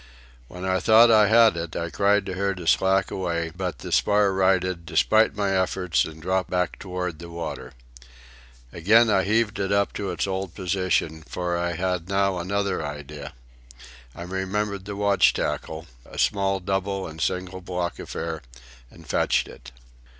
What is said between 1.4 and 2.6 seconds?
it I cried to her